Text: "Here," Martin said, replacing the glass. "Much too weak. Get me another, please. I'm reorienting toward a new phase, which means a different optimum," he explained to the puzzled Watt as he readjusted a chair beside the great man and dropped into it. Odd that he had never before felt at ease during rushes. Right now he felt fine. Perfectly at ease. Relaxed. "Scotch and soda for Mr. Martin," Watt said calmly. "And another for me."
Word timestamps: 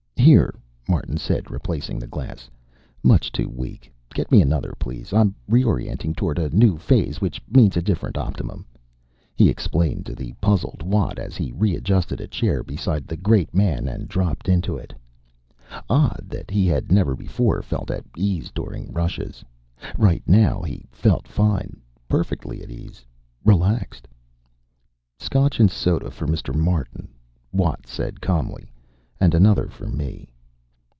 "Here," 0.21 0.53
Martin 0.87 1.17
said, 1.17 1.49
replacing 1.49 1.97
the 1.97 2.05
glass. 2.05 2.47
"Much 3.01 3.31
too 3.31 3.49
weak. 3.49 3.91
Get 4.13 4.31
me 4.31 4.39
another, 4.39 4.75
please. 4.77 5.13
I'm 5.13 5.33
reorienting 5.49 6.15
toward 6.15 6.37
a 6.37 6.55
new 6.55 6.77
phase, 6.77 7.19
which 7.21 7.41
means 7.49 7.75
a 7.75 7.81
different 7.81 8.19
optimum," 8.19 8.63
he 9.35 9.49
explained 9.49 10.05
to 10.05 10.13
the 10.13 10.33
puzzled 10.33 10.83
Watt 10.83 11.17
as 11.17 11.35
he 11.37 11.51
readjusted 11.53 12.21
a 12.21 12.27
chair 12.27 12.61
beside 12.63 13.07
the 13.07 13.17
great 13.17 13.51
man 13.55 13.87
and 13.87 14.07
dropped 14.07 14.47
into 14.47 14.77
it. 14.77 14.93
Odd 15.89 16.25
that 16.27 16.51
he 16.51 16.67
had 16.67 16.91
never 16.91 17.15
before 17.15 17.63
felt 17.63 17.89
at 17.89 18.05
ease 18.15 18.51
during 18.51 18.93
rushes. 18.93 19.43
Right 19.97 20.23
now 20.27 20.61
he 20.61 20.85
felt 20.91 21.27
fine. 21.27 21.81
Perfectly 22.07 22.61
at 22.61 22.69
ease. 22.69 23.03
Relaxed. 23.43 24.07
"Scotch 25.17 25.59
and 25.59 25.71
soda 25.71 26.11
for 26.11 26.27
Mr. 26.27 26.53
Martin," 26.55 27.07
Watt 27.51 27.87
said 27.87 28.21
calmly. 28.21 28.71
"And 29.23 29.35
another 29.35 29.67
for 29.67 29.85
me." 29.85 30.29